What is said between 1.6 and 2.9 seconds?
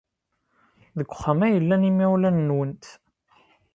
llan yimawlan-nwent?